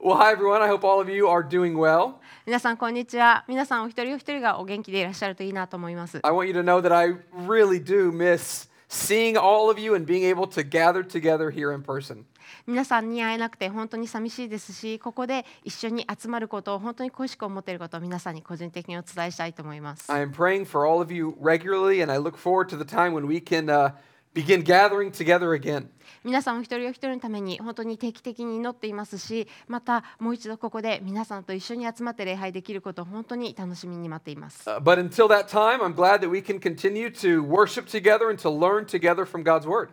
[0.00, 0.62] Well, hi everyone.
[0.62, 2.14] I hope all of you are doing well.
[2.46, 9.96] 皆さんこんにちは皆さんお一人お一人がお元気でいらっしゃるといいなと思います I want you to know that I really do miss seeing all of you
[9.96, 12.24] and being able to gather together here in person.
[12.66, 22.84] 皆さんに会えなくて本当に寂しいですしここで一緒に集まることを本当に恋しく思っていることを皆さんに個人的にお伝えしたいと思います I am praying for all of you regularly, and I look forward to the
[22.84, 23.90] time when we can uh,
[24.34, 25.88] begin gathering together again.
[26.24, 38.28] 皆さんお一人お一人のために本当に定期的に祈っていますしまたもう一度ここで皆さんと一緒に集まって礼拝できることを本当に楽しみに待っています Uh, but until that time, I'm glad that we can continue to worship together
[38.28, 39.90] and to learn together from God's Word.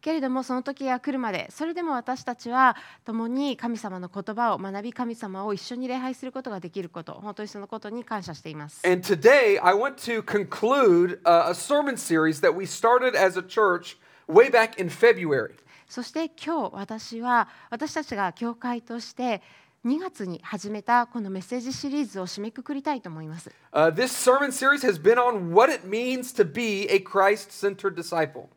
[0.00, 13.38] けれどもその時が来るまでそれでも私たちは共に神様の言葉を学び神様を一緒に礼拝することができること本当にそのことに感謝しています And today, I want to conclude uh, a sermon series that we started as
[13.38, 13.96] a church
[14.26, 15.54] way back in February.
[15.88, 19.42] そして今日私は私たちが教会として
[19.84, 23.50] 2月に始めたこのメッセージシリーズを締めくくりたいと思います。
[23.72, 28.48] Uh, this sermon series has been on what it means to be a Christ centered disciple.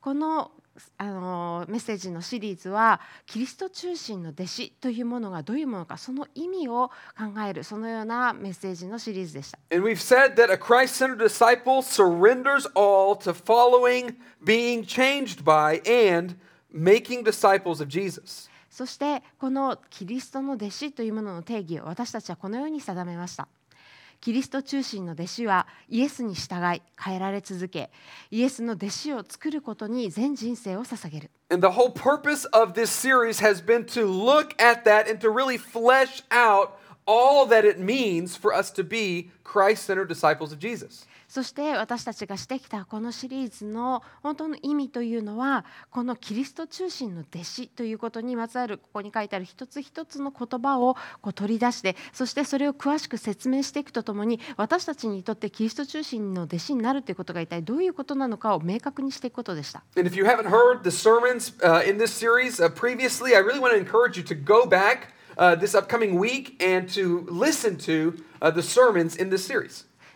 [0.00, 0.50] この
[0.98, 9.58] あのメッセージのシリーズはキリスト中心の弟子というものがどういうものかその意味を考えるそのようなメッセージのシリーズでした。
[9.72, 16.36] And we've said that a Christ centered disciple surrenders all to following, being changed by, and
[16.72, 18.50] making disciples of Jesus.
[18.70, 23.48] そしてこのキリストの弟子というものの定義を私たちはこのように定めました。
[24.21, 27.91] キリスト中心の弟子はイエスに従い変えられ続け
[28.31, 35.29] イエスの弟子を作ることに全人生を捧げる And the whole purpose of this series has been to look at that and to
[35.29, 40.59] really flesh out all that it means for us to be Christ centered disciples of
[40.59, 41.05] Jesus.
[41.30, 59.84] そして私たちがしてきたこのシリーズの本当の意味というのはこのキリスト中心の弟子ということにまつわるここに書いてある一つ一つの言葉をこう取り出してそしてそれを詳しく説明していくとともに私たちにとってキリスト中心の弟子になるということが一体どういうことなのかを明確にしていくことでした。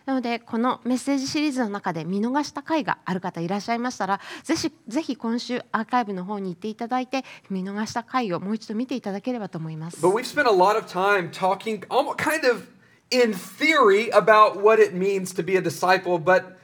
[0.05, 10.05] なのでこのメッセージシリーズの中で見逃した回がある方いらっしゃいましたらぜひぜひ今週アーカイブの方に行っていただいて見逃した回をもう一度見ていただければと思います。
[10.05, 12.67] But we've spent a lot of time talking almost kind of
[13.09, 16.57] in theory about what it means to be a disciple, but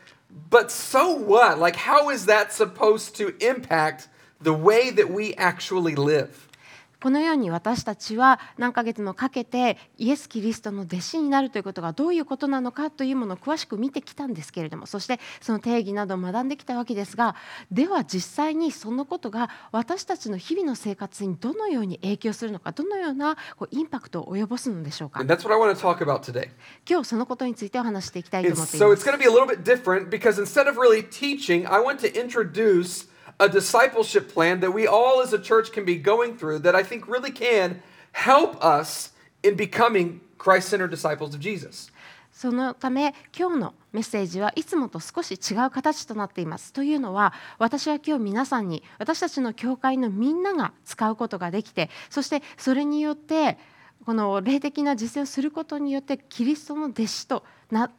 [0.50, 1.60] but so what?
[1.60, 4.08] Like how is that supposed to impact
[4.40, 6.51] the way that we actually live?
[7.02, 17.36] このように私たちは何ヶ月もかけてイエス・キリストの弟子になるということがどういうことなのかというものを詳しく見てきたんですけれどもそしてその定義などを学んできたわけですが
[17.72, 26.50] では実際にそのことが私たちの日々の生活にどのように影響するのかどのようなこうインパクトを及ぼすのでしょうか？And that's what I want to talk about today.
[26.88, 30.40] 今日そのことについてお話していきたいと It's, 思ってい so ま it's す going to be a little bit different because
[30.40, 33.11] instead of really teaching, I want to introduce
[33.42, 36.84] a discipleship plan that we all as a church can be going through that I
[36.84, 37.82] think really can
[38.12, 41.92] help us in becoming Christ centered disciples of Jesus.
[42.32, 46.72] そのため今日のメッセージはいつもと少し違う形となっています。
[46.72, 53.58] というのは私は今日皆さんに私たちの教会のみんなが使うことができてそしてそれによって
[54.06, 57.92] この霊的な実践をすることによってキリストの弟子とな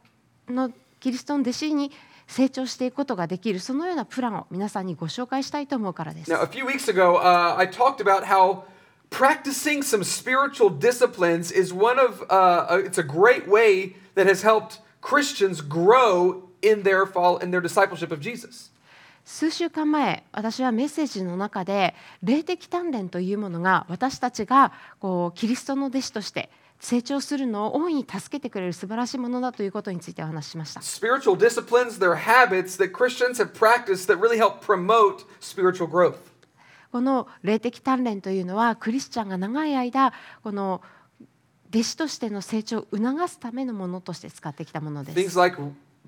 [0.47, 1.91] のキリストの弟子に
[2.33, 6.31] 成長していくことができるそのようなプランを皆さんにご紹介したいと思うからです。
[6.31, 8.63] Now, a few weeks ago, uh, I talked about how
[9.11, 14.81] practicing some spiritual disciplines is one of uh, it's a great way that has helped
[15.01, 18.71] Christians grow in their fall in their discipleship of Jesus.
[19.25, 26.49] 数週間前私はメッセージの中で霊的鍛錬というものが私たちがこうキリストの弟子として
[26.83, 36.17] 成長するのを大いに助けてくれる素晴らしいものだということについてお話ししました Spiritual disciplines, they're habits that Christians have practiced that really help promote spiritual growth.
[36.91, 40.13] この霊的鍛錬というのはクリスチャンが長い間
[40.43, 40.81] この
[41.69, 45.57] 弟子としての成長を促すためのものとして使ってきたものです Things like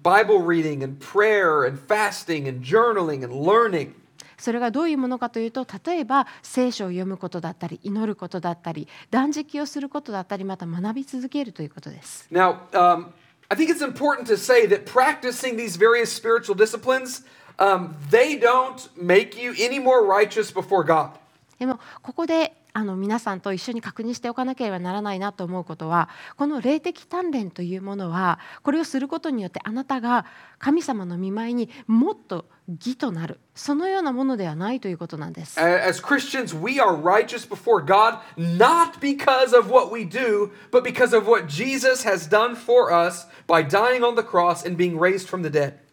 [0.04, 3.94] Bible reading and prayer and fasting and journaling and learning.
[4.38, 13.08] それがどういうものかというと例えば聖書を読むことだったり祈ることだったり断食をすることだったりまた学び続けるということです Now, um,
[13.50, 17.24] I think it's important to say that practicing these various spiritual disciplines,
[17.60, 21.12] um, they don't make you any more righteous before God.
[21.60, 30.26] でもここであの皆さんと一緒に確認しておかなければならないなと思うことはこの霊的鍛錬というものはこれをすることによってあなたが
[30.60, 35.58] 神様の見舞いにもっと義となるそのようなものではないということなんです。
[35.58, 41.26] As Christians, we are righteous before God not because of what we do, but because of
[41.26, 45.44] what Jesus has done for us by dying on the cross and being raised from
[45.44, 45.85] the dead.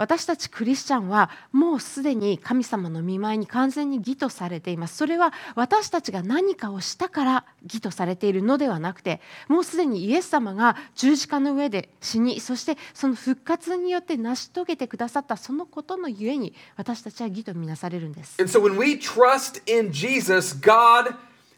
[0.00, 21.14] 私たちクリスチャンはもうすでに神様の見舞いに完全に義とされていますそれは私たちが何かをしたから義とされているのではなくてもうすでにイエス様が十字架の上で死にそしてその復活によって成し遂げてくださったそのことのゆえに私たちは義とみなされるんです And so when we trust in Jesus, God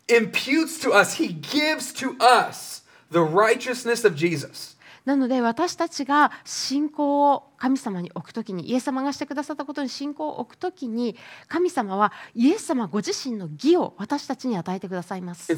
[0.09, 4.77] imputes to us, He gives to us the righteousness of Jesus.
[5.05, 11.17] なので私たちが信仰を神様に置くときにイエス様がしてくださったことに信仰を置くときに
[11.49, 15.51] 神様はイエス様ご自身の義を私たちに与えてくださいます。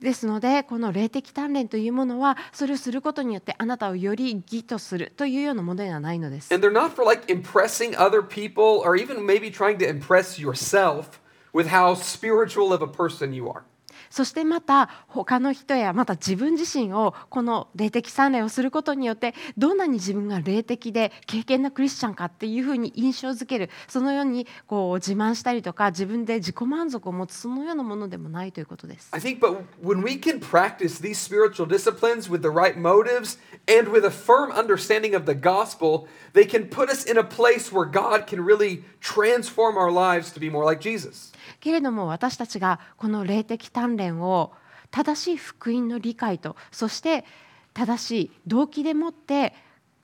[0.00, 6.50] ですのでこの霊的鍛錬というものはそれをすることによってあなたをより義とするというようなものではないのです。
[14.10, 29.08] そしてまた他の人やまた自分自身をこの霊的鍛錬をすることによってどんなに自分が霊的で敬虔なクリスチャンかっていうふうに印象づけるそのようにこう自慢したりとか自分で自己満足を持つそのようなものでもないということです。
[29.12, 34.04] I think, but when we can practice these spiritual disciplines with the right motives and with
[34.04, 38.26] a firm understanding of the gospel, they can put us in a place where God
[38.26, 41.32] can really transform our lives to be more like Jesus.
[41.60, 44.52] けれども私たちがこの霊的鍛錬を
[44.90, 47.26] 正しい福音の理解とそして
[47.74, 49.54] 正しい動機でもって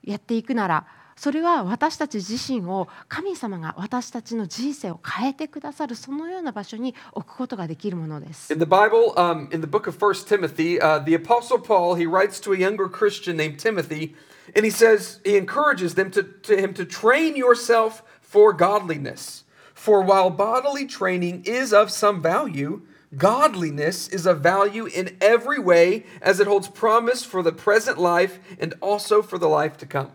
[0.03, 0.85] やっていくなら
[1.17, 8.51] それは私たち自身を神様が私たちの人生を変えてくださるそのような場所に置くことができるものです。
[8.51, 12.41] In the Bible, um, in the book of First Timothy, uh, the Apostle Paul he writes
[12.41, 14.13] to a younger Christian named Timothy,
[14.55, 19.45] and he says he encourages them to, to him to train yourself for godliness.
[19.73, 22.81] For while bodily training is of some value,
[23.17, 28.39] godliness is of value in every way, as it holds promise for the present life
[28.59, 30.09] and also for the life to come.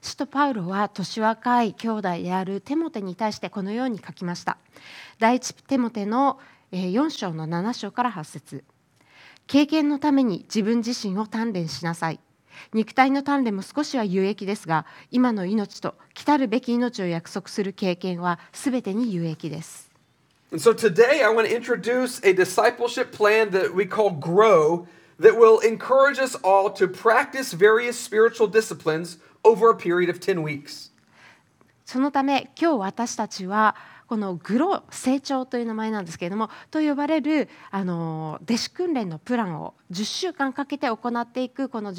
[0.00, 4.58] 使徒パウロは年若い兄弟であるテモテに対してこのように書きました。
[5.18, 6.38] 第一テモテの
[6.72, 8.64] え4章の7章から8節
[9.46, 12.20] 経験のために自分自身を鍛錬しなさい。
[12.72, 19.93] 肉体の鍛錬も少しは有益ですが、今の命と来たるべき命を約束する経験はすべてに有益です。
[20.54, 24.86] And so today I want to introduce a discipleship plan that we call GROW
[25.18, 30.44] that will encourage us all to practice various spiritual disciplines over a period of 10
[30.44, 30.92] weeks.
[31.84, 33.74] そのため今日私たちは
[34.06, 41.92] このグロ成長という名前なんですけれどもと呼ばれるあの弟子訓練のプランを10週間かけて行っていくこの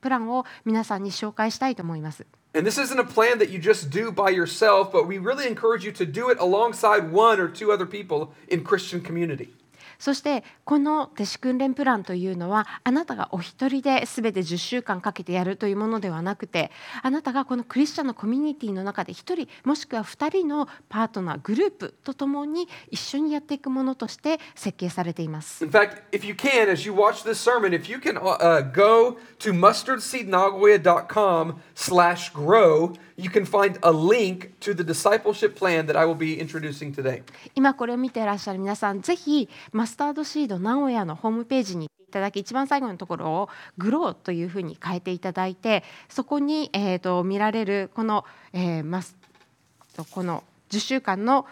[0.00, 2.26] プランを皆さんに紹介したいと思います。
[2.52, 5.92] And this isn't a plan that you just do by yourself, but we really encourage you
[5.92, 9.54] to do it alongside one or two other people in Christian community.
[10.00, 16.70] そしてこの弟子訓練プランというのはあなたがお一人で全て10週間かけてやるというものではなくて
[17.02, 25.62] あなたがこのクリスチャンのコミュニティの中で1人もしくは2人のパートナーグループとともに一緒にやっていくものとして設計されています。
[25.64, 29.52] In fact, if you can, as you watch this sermon, if you can uh, go to
[29.52, 36.14] mustardseednagoya.com slash grow, you can find a link to the discipleship plan that I will
[36.16, 37.22] be introducing today.
[37.54, 49.16] 今これを見ていらっしゃる皆さんぜひマスタードシード名古屋のホームページに行っていただき一番最後のところをグローというふうに変えていただいてそこに、えー、と見られるこの,、えーマス
[50.10, 51.46] この10週間の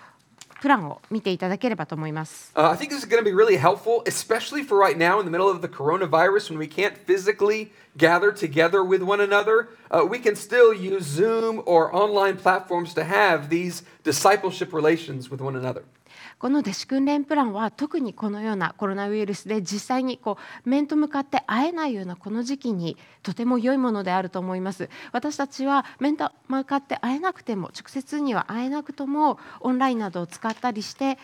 [0.64, 2.54] プランを見ていただければと思います。
[2.56, 5.26] Uh, I think this is going to be really helpful, especially for right now in
[5.26, 9.68] the middle of the coronavirus when we can't physically gather together with one another.
[9.92, 15.42] Uh, we can still use Zoom or online platforms to have these discipleship relations with
[15.42, 15.84] one another.
[16.39, 31.19] この弟子訓練プランは特にこのようなコロナウイルスで実際にこう面と向かって会えないようなこの時期にとても良いものであると思います私たちは面と向かって会えなくても直接には会えなくともオンラインなどを使ったりして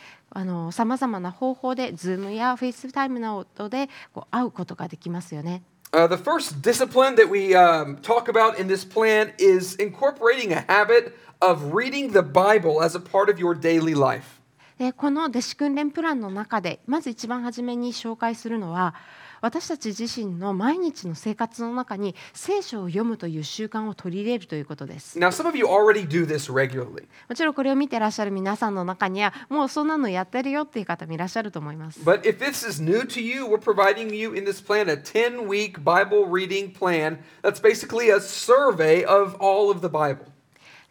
[0.73, 5.63] さまざまな方法で Zoom や FaceTime などでこう会うことができますよね。
[5.93, 11.17] Uh, the first discipline that we um, talk about in this plan is incorporating a habit
[11.41, 14.41] of reading the Bible as a part of your daily life.
[14.79, 18.95] でこの弟子訓練プランの中でまず一番初めに紹介するのは
[19.41, 33.21] 私たち自身の毎日の生活の中に聖書を読むという習慣を取り入れるということです Now, some of you already do this regularly, もちろんこれを見てらっしゃる皆さんの中にはもうそんなのやってるよっていう方もいらっしゃると思います but if this is new to
[33.21, 38.11] you, we're providing you in this plan a 10 week Bible reading plan that's basically
[38.11, 40.34] a survey of all of the Bible.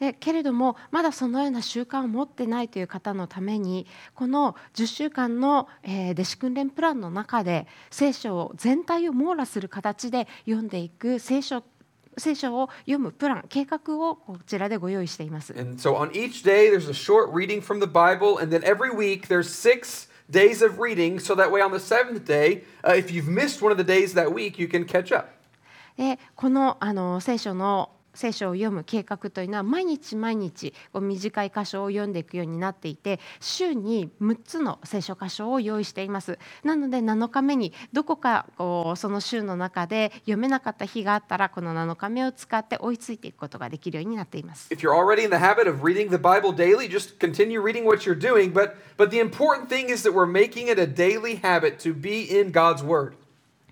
[0.04, 5.70] でけれどもまだそのような習慣を持ってないという方のためにこの10週間の
[6.12, 11.64] 弟子訓練プランの中で聖書を全体を網羅する形で読んでいく聖書
[12.18, 15.54] 聖書を読むプラン計画をこちらでご用意しています。
[25.98, 48.06] でこのあの聖書の聖書を読む計画というのは毎日毎日こう短い箇所を読んでいくようになっていて週に6つの聖書箇所を用意していますなので7日目にどこかこうその週の中で読めなかった日があったらこの7日目を使って追いついていくことができるようになっています If you're already in the habit of reading the Bible daily, just continue reading what
[48.06, 48.52] you're doing.
[48.54, 52.24] But, but the important thing is that we're making it a daily habit to be
[52.24, 53.16] in God's Word.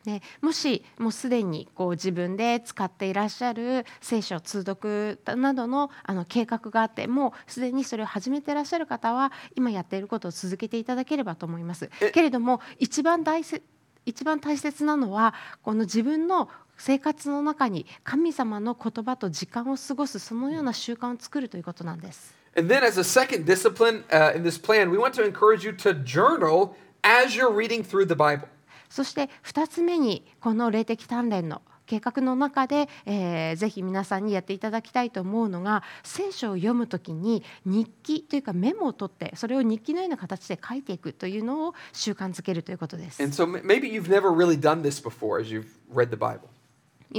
[0.04, 11.90] でもしもうすでにこう自分で使っていらっしゃる聖書通読などのあの計画があってもうすでにそれを始めていらっしゃる方は今やっていることを続けていただければと思います。
[12.14, 13.64] けれども一番大切
[14.04, 22.34] 一番大切なのはこの自分の生活の中に神様の言葉と時間を過ごすそのような習慣を作るということなんです。
[22.58, 25.94] And then, as a second discipline uh, in this plan, we want to encourage you to
[26.04, 28.48] journal as you're reading through the Bible.
[28.92, 43.22] そして2つ目にこの霊的鍛錬の計画の中で、えーぜひ皆さんにやっていただきたいと思うのが聖書を読むときに日記というかメモを取ってそれを日記のような形で書いていくというのを習慣づけるということです。
[43.22, 46.48] And so m- maybe you've never really done this before as you've read the Bible.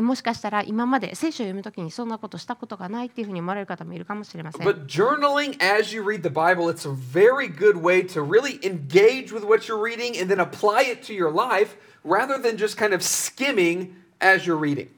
[0.00, 4.66] もしかしたら今まで聖書を読むときにそんなことしたことがないっていうふうに思われる方もいるかもしれません。
[4.66, 9.44] But journaling as you read the Bible, it's a very good way to really engage with
[9.44, 13.02] what you're reading and then apply it to your life rather than just kind of
[13.02, 14.88] skimming as you're reading.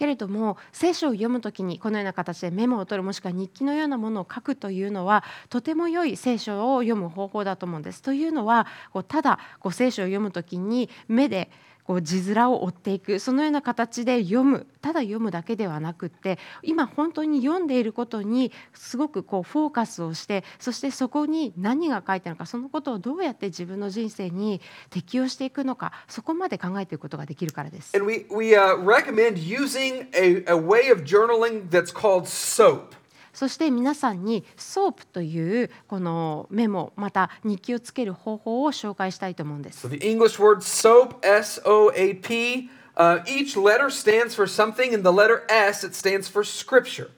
[0.00, 8.00] けれども聖書を読むときにこのような形でメモを取るもしくは日記のようなものを書くというのはとても良い聖書を読む方法だと思うんです。
[8.00, 11.50] というのはこうただこう聖書を読むときに目で
[11.90, 27.96] こう字面を追っていくそのような形で読むただ読むだけではなくって今本当に読んでいることにすごくこうフォーカスをしてそしてそこに何が書いてあるのかそのことをどうやって自分の人生に適用していくのかそこまで考えていくことができるからです。
[27.96, 32.99] And we, we uh, recommend using a, a way of journaling that's called SOAP.
[33.40, 39.88] そして皆さんにソープというこのメモまた日記をつける方法を紹介したいと思うんです So。
[39.88, 45.10] the English word SOAP, S O A P, uh, each letter stands for something, and the
[45.10, 47.08] letter S, it stands for scripture.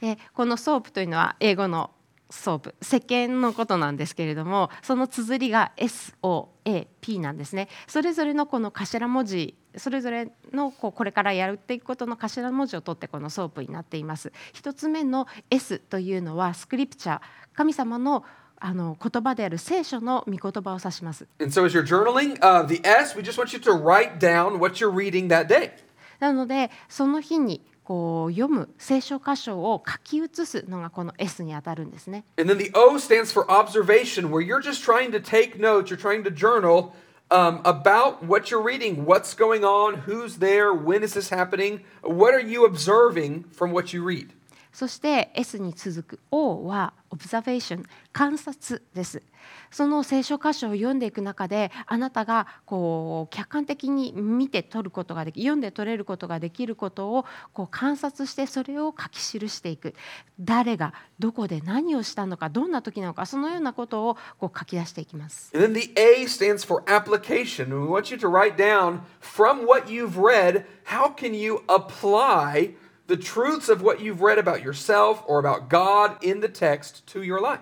[0.00, 1.90] でこのソープというのは英語の
[2.30, 7.68] SOAP 石鹸のことなんですけれどもその綴りが SOAP なんですね。
[7.86, 14.32] それぞれのこの頭文字それぞれのこうこれからやっていくことの頭文字を取ってこの SOAP になっています。
[14.52, 17.20] 一つ目の S というのは Scripture
[17.54, 18.24] 神様の
[18.58, 21.28] あの言葉である聖書の御言葉を指します。
[21.38, 24.82] And so as you're journaling, uh, the S, we just want you to write down what
[24.82, 25.72] you're reading that day.
[26.18, 32.23] なのでその日にこう読む聖書箇所を書き写すのがこの S にあたるんですね。
[32.37, 35.97] And then the O stands for observation, where you're just trying to take notes, you're
[35.97, 36.93] trying to journal
[37.31, 42.33] um, about what you're reading, what's going on, who's there, when is this happening, what
[42.33, 44.33] are you observing from what you read.
[44.76, 49.22] そして S に続く O は Observation 観察です。
[49.70, 59.94] その聖書箇所を読んでいく中であなたがこう客観的に見て取ることができ読んで取れることができることをこう観察してそれを書き記していく
[60.38, 65.56] 誰がどこで何をしたのかどんな時なのかそのようなことをこう書き出していきます。
[65.56, 67.68] And then the A stands for application.
[67.68, 72.74] We want you to write down from what you've read, how can you apply
[73.08, 77.22] the truths of what you've read about yourself or about God in the text to
[77.22, 77.60] your life?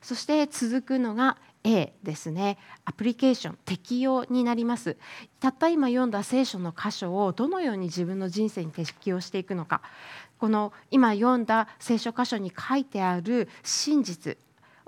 [0.00, 2.58] そして続くのが A ですね。
[2.84, 4.96] アプリケーション、適用になります。
[5.38, 9.80] たった今読んだ聖書の箇所をどのように自分の人生に適用していくのか。
[10.38, 14.36] この今読んだ聖書箇所に書いてある真実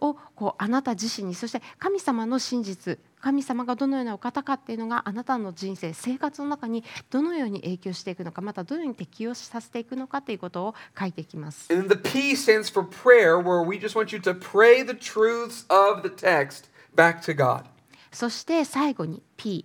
[0.09, 11.73] をこうあなた自身にそして神様の真実神様がどのようなお方かっていうのがあなたの人生生活の中にどのように影響していくのかまたどのように適用させていくのかということを書いていきます。
[11.73, 16.03] And the P stands for prayer, where we just want you to pray the truths of
[16.03, 17.65] the text back to God.
[18.13, 19.65] そして最後に P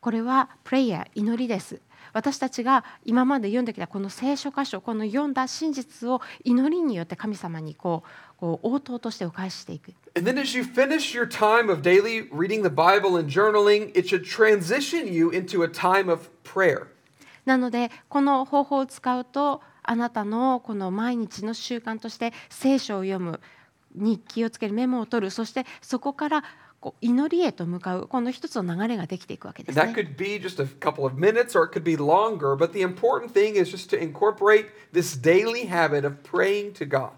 [0.00, 1.80] これはプレイヤー祈りです
[2.12, 14.08] 私たちが今まで読んできたこの聖書箇所この読んだ真実を祈りによって神様にこうこう応答としてお返ししていく And then as you finish your time of daily reading the Bible and journaling, it
[14.08, 16.86] should transition you into a time of prayer.
[17.44, 23.40] なのでこの方法を使うとあなたのこの毎日の習慣として聖書を読む
[23.94, 26.44] 日記をつけるメモを取るそしてそこから
[26.80, 29.94] こう祈りへと向かうこの一つの流れができていくわけで And す that ね。
[29.94, 33.56] could be just a couple of minutes or it could be longer, but the important thing
[33.56, 37.10] is just to incorporate this daily habit of praying to God.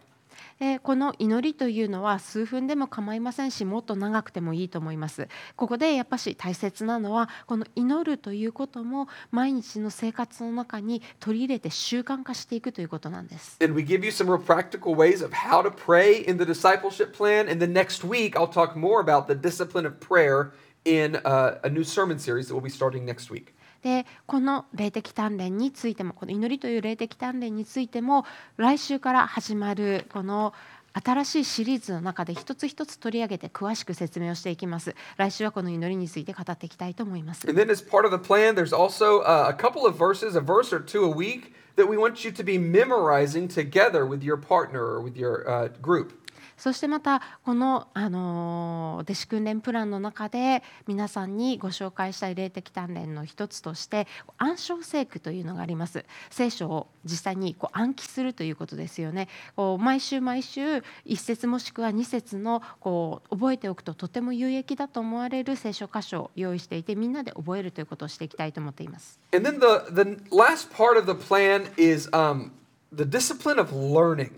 [0.62, 5.26] でこの祈りというのは数分でも構いませんしもっと長くてもいいと思います。
[5.56, 13.58] ここでやっぱし大切なのはこの祈るということも毎日の生活の中に取り入れて習慣化していくということなんです。
[13.60, 17.50] And we give you some real practical ways of how to pray in the discipleship plan.
[17.50, 20.52] And the next week, I'll talk more about the discipline of prayer
[20.84, 23.52] in uh, a new sermon series that we'll be starting next week.
[23.82, 28.24] でこの霊的鍛錬についてもこの祈りという霊的鍛錬についても
[28.56, 30.54] 来週から始まるこの
[30.94, 34.94] 新しいシリーズの中で一つ一つ取り上げて詳しく説明をしていきます。
[35.16, 37.48] 来週はこの祈りについて語っていきたいと思います。
[37.48, 40.84] And then, as part of the plan, there's also a couple of verses, a verse or
[40.84, 45.02] two a week, that we want you to be memorizing together with your partner or
[45.02, 46.21] with your uh, group.
[46.62, 54.06] そしてまたこの、あの弟子訓練プランの中で皆さんにご紹介したい霊的鍛錬の一つとして
[54.38, 56.04] 暗唱聖句というのがあります。
[56.30, 59.26] 聖書を実際にこう暗記するということですよね。
[59.56, 69.18] こう毎週毎週一節もしくは二節のこう覚えておくととても有益だと思われる聖書箇所を用意していてみんなで覚えるということをしていきたいと思っています。
[69.34, 72.52] And then the, the last part of the plan is um,
[72.94, 74.30] the discipline of learning.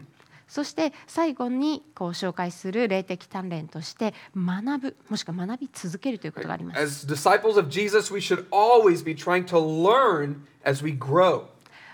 [0.48, 11.46] そして最後にこう紹介する霊的鍛錬として学ぶもしくは学び続けるということがあります As disciples of Jesus, we should always be trying to learn as we grow.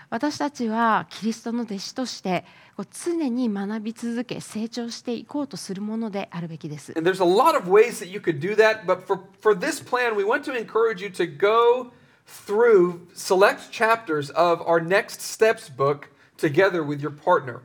[0.09, 2.43] 私たちはキリストの弟子として
[2.89, 6.93] 常に学び続け成長していこうとするものであるべきです。
[6.97, 10.15] And there's a lot of ways that you could do that, but for, for this plan,
[10.15, 11.91] we want to encourage you to go
[12.25, 17.61] through select chapters of our Next Steps book together with your partner.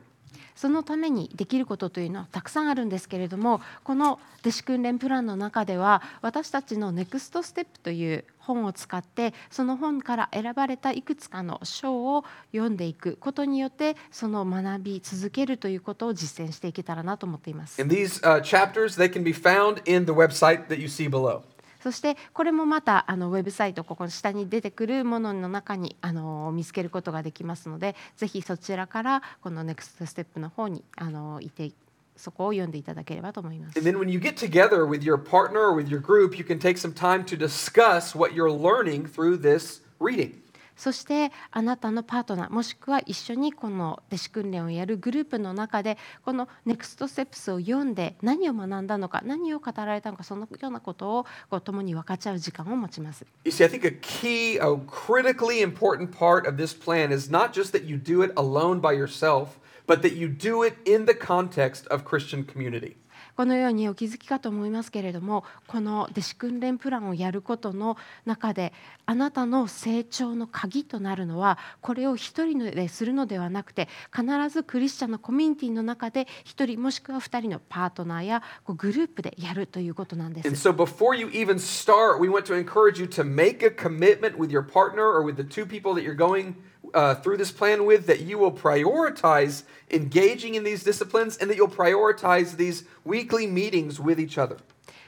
[0.57, 17.79] そのためにできることというのはたくさんあるんですけれどもこの弟子訓練プランの中では私たちのネクストステップという本を使ってその本から選ばれたいくつかの章を読んでいくことによってその学び続けるということを実践していけたらなと思っています。
[21.87, 31.71] そしてこれもまたあのウェブサイトここの下に出てくるものの中にあの見つけることができますのでぜひそちらからこの Next Step の方にあのいて
[32.17, 33.79] そこを読んでいただければと思います。
[33.79, 36.77] And then when you get together with your partner or with your group, you can take
[36.77, 40.33] some time to discuss what you're learning through this reading.
[40.77, 53.25] そしてあなたのパートナーもしくは一緒にこの弟子訓練をやるグループの中でこの Next Steps を読んで何を学んだのか何を語られたのかそのようなことをこう共に分かち合う時間を持ちます。
[53.43, 57.73] You see, I think a key, a critically important part of this plan is not just
[57.73, 61.87] that you do it alone by yourself, but that you do it in the context
[61.87, 62.97] of Christian community.
[63.37, 67.95] このようにお気づきかと思いますけれどもこの弟子訓練プランをやることの
[68.25, 68.73] 中で
[69.05, 80.57] あなたの成長の鍵となるのはこれを一人でするのではなくて必ずクリスチャンのコミュニティの中で一人もしくは二人のパートナーやこうグループでやるということなんで And。
[80.57, 84.63] so before you even start, we want to encourage you to make a commitment with your
[84.63, 86.55] partner or with the two people that you're going
[86.93, 91.57] uh, through this plan with that you will prioritize engaging in these disciplines and that
[91.57, 94.57] you'll prioritize these weekly meetings with each other.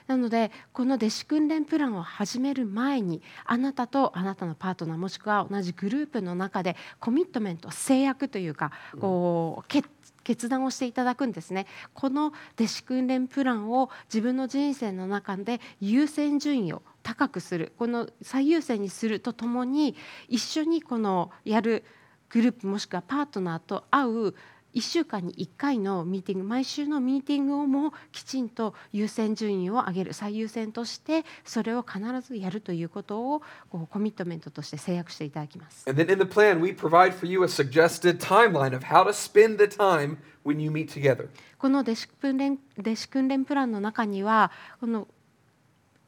[0.09, 9.87] なのでこの弟子訓練プランを始める前にあなたとあなたのパートナーもしくは同じグループの中でコミットメント制約というかこう決
[10.23, 19.95] 決断をしていただくんですねこの弟子訓練プランを自分の人生の中で優先順位を高くするこの最優先にするとともに
[20.27, 21.83] 一緒にこのやる
[22.29, 24.35] グループもしくはパートナーと会う
[24.75, 33.41] 1週間に1回のミーティング毎週のミーティングをもきちんと優先順位を上げる最優先としてそれを必ずやるということを
[33.71, 35.89] こうコミットメントとして制約していただきます。
[35.89, 39.57] And then in the plan, we provide for you a suggested timeline of how to spend
[39.57, 41.29] the time when you meet together.
[41.57, 45.07] この弟子訓練弟子訓練プランの中にはこの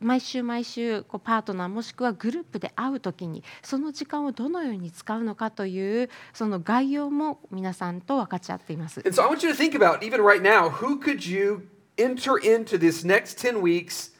[0.01, 9.01] 毎週毎週こうパートナーもしくはグループで会う時にその時間をどのように使うのかというその概要も皆さんと分かち合っています。
[9.05, 12.77] And so I want you to think about, even right now, who could you enter into
[12.77, 14.11] this next 10 weeks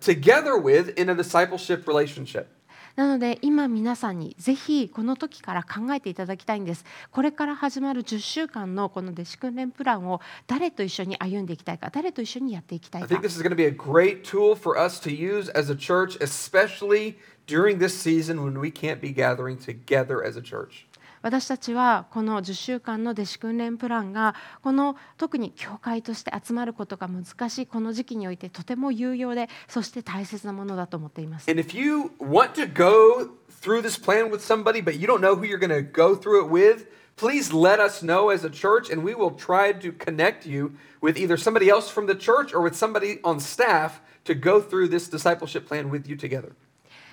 [0.00, 2.46] together with in a discipleship relationship?
[2.96, 6.84] なので今皆さんにぜひこの時から考えていただきたいんです。
[7.10, 13.20] これから始まる10週間のこの弟子訓練プランを誰と一緒に歩んでいきたいか、誰と一緒にやっていきたい I think。
[13.20, 17.16] this is going to be a great tool for us to use as a church, especially
[17.46, 20.86] during this season when we can't be gathering together as a church.
[21.22, 31.50] 私たちはこの10週間の弟子訓練プランがこの特に教会として集まることが難しいこの時期においてとても有用でそして大切なものだと思っています。
[31.50, 33.30] And if you want to go
[33.62, 36.44] through this plan with somebody, but you don't know who you're going to go through
[36.44, 40.44] it with, please let us know as a church, and we will try to connect
[40.44, 44.60] you with either somebody else from the church or with somebody on staff to go
[44.60, 46.54] through this discipleship plan with you together.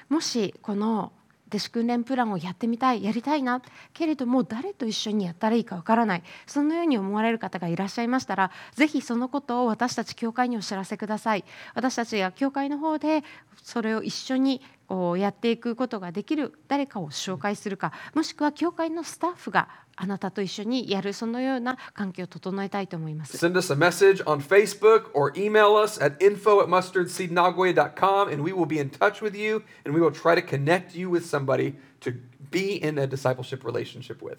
[0.10, 1.12] もしこの
[1.50, 3.62] 弟子訓練プランをやってみたいやりたいな。
[3.94, 6.24] けれども誰と一緒にやったらいいかわからない。
[6.48, 11.44] そのように思われる方がいらっしゃいましたらぜひそのことを私たち教会にお知らせください。
[11.74, 13.24] 私たちが教会の方で
[13.62, 19.70] それを一緒にこうやっていくことができる誰かを紹介するかもしくは教会のスタッフが
[20.02, 28.54] あなたと一緒にやるそのような環境を整えたいと思います Send us a message on Facebook or email us at info at mustardseednagoya.com, and we
[28.54, 31.76] will be in touch with you, and we will try to connect you with somebody
[32.00, 32.14] to
[32.50, 34.38] be in a discipleship relationship with.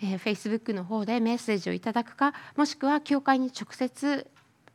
[0.00, 4.26] えー、Facebook の方でメッセージをいただくかもしくは教会に直接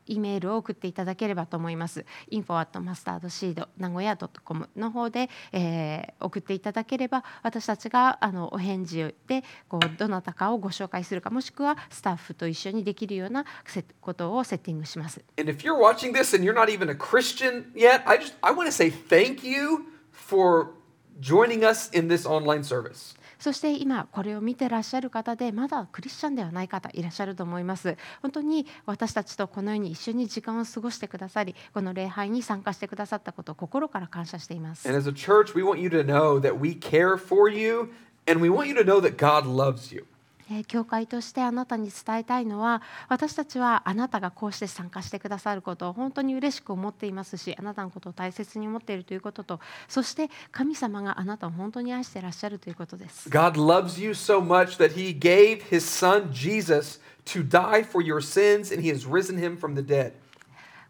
[0.08, 2.06] イメールを送っていただければと思います。
[2.32, 13.46] info at mustardseed 名古屋 .com の方で、えー送っていただければ私たちがあのお返事でこうどなたかをご紹介するかもしくはスタッフと一緒にできるような
[14.02, 15.24] ことをセッティングします。
[15.38, 18.68] And if you're watching this and you're not even a Christian yet, I just I want
[18.68, 20.72] to say thank you for
[21.20, 23.16] joining us in this online service.
[23.44, 37.90] そして今これを見てらっしゃる方でまだクリスチャンではない方いらっしゃると思います本当に私たちとこのように一緒に時間を過ごしてくださりこの礼拝に参加してくださったことを心から感謝しています And as a church, we want you to know that we care for you
[38.26, 40.06] and we want you to know that God loves you.
[40.60, 58.04] え教会としてあなたに伝えたいのは私たちはあなたがこうして参加してくださることを本当に嬉しく思っていますしあなたのことを大切に思っているということとそして神様があなたを本当に愛していらっしゃるということです God loves you so much that he gave his son Jesus to die for
[58.04, 60.14] your sins and he has risen him from the dead.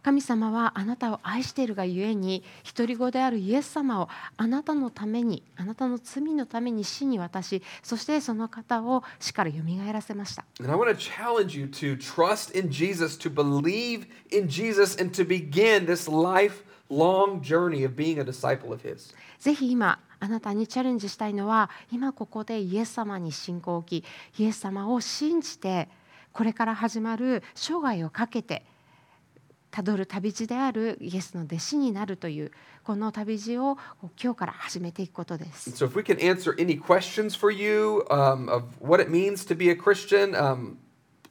[0.04, 2.44] 神様はあなたを愛しているがゆえに
[2.76, 15.16] 独り子であるイエス様をあなたのためにあなたの罪のために死に渡しそしてその方を死からよみがえらせました And I want to challenge you to trust in Jesus, to believe in Jesus, and
[15.16, 19.16] to begin this lifelong journey of being a disciple of his.
[19.40, 25.88] ぜひ今あなたにチャレンジしたいのは今ここでイエス様に信仰を置きイエス様を信じて
[26.34, 28.66] これから始まる生涯をかけて
[29.73, 32.51] たどる旅路であるイエスの弟子になるという
[32.85, 33.77] この旅路を
[34.21, 35.71] 今日から始めていくことで And す。
[35.71, 39.55] so, if we can answer any questions for you um, of what it means to
[39.55, 40.79] be a Christian, um,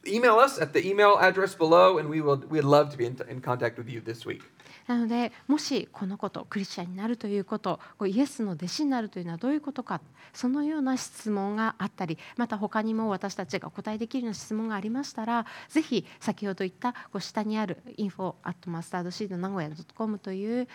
[0.06, 3.18] email us at the email address below, and we will we'd love to be in,
[3.28, 4.44] in contact with you this week.
[4.93, 10.03] なのでもしこのことクリスチャンになるということイエスの弟子になるというのはどういうことか
[10.35, 20.69] そのような質問があったりまた他にも私たちがお答えできるような質問がありましたらぜひ先ほど言ったこう下にある info at mustardseed 名古屋 .com という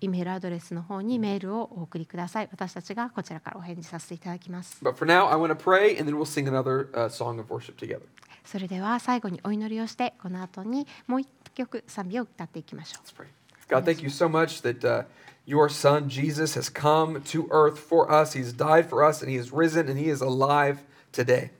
[0.00, 7.38] イメールアドレスの方にメールをお送りください私たちがこちらからお返事させていただきます But for now, I want to pray, and then we'll sing another uh, song
[7.38, 8.00] of worship together.
[8.44, 13.41] それでは最後にお祈りをしてこの後にもう一曲賛美を歌っていきましょう Let's pray.
[13.71, 15.03] God, thank you so much that uh,
[15.45, 18.33] your son Jesus has come to earth for us.
[18.33, 21.51] He's died for us, and he is risen, and he is alive today.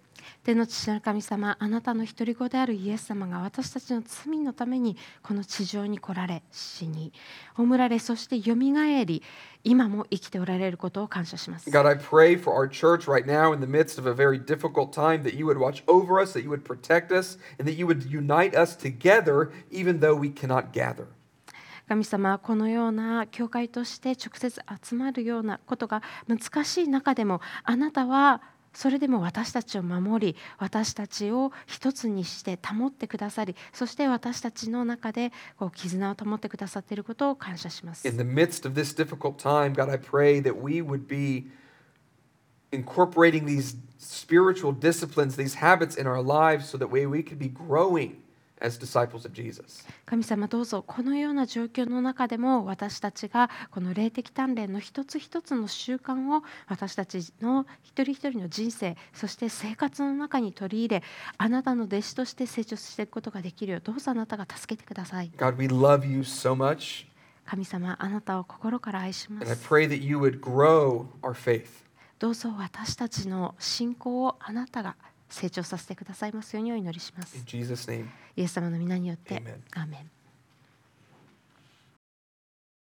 [0.47, 7.11] 天の父なる神様あなたの一人子であるイエス様が私たちの罪のためにこの地上に来られ死に
[7.55, 9.23] 葬られそしてよみがえり
[9.65, 14.93] 今も生きておられることを感謝します God, I pray for our church right now in the midst of a very difficult
[14.93, 17.85] time that you would watch over us, that you would protect us, and that you
[17.85, 21.09] would unite us together even though we cannot gather.
[21.92, 28.40] 神様はこのような教会として直接集まるようなことが難しい中でもあなたは
[28.72, 41.50] それでも私たちを守り私たちを一つにして保ってくださりそして私たちの中でこう絆を保ってくださっていることを感謝します In the midst of this difficult time, God, I pray that we would be
[42.72, 47.50] incorporating these spiritual disciplines, these habits in our lives so that way we could be
[47.50, 48.22] growing
[48.62, 49.84] as disciples of Jesus.
[50.06, 61.02] 神様どうぞこのような状況の中でも私たちがこの霊的鍛錬の一つ一つの習慣を私たちの一人一人の人生そして生活の中に取り入れ
[61.38, 67.06] あなたの弟子として成長していくことができるようどうぞあなたが助けてください God, we love you so much.
[67.44, 71.66] 神様あなたを心から愛しま And I す pray that you would grow our faith.
[72.18, 74.94] どうぞ私たちの信仰をあなたが
[75.32, 77.36] 成長させてくださいますようにお祈りします.
[78.36, 79.42] イエス様の皆によって.
[79.74, 80.10] アーメン